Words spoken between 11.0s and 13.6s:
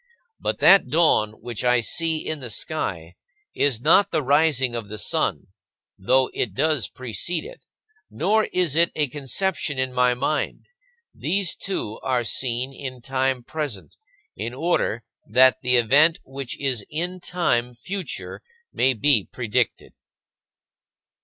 These two are seen in time